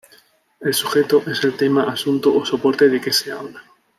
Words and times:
El 0.61 0.73
sujeto 0.73 1.21
es 1.27 1.43
el 1.43 1.55
tema, 1.55 1.83
asunto 1.83 2.35
o 2.35 2.43
soporte 2.43 2.89
de 2.89 2.99
que 2.99 3.13
se 3.13 3.31
habla. 3.31 3.63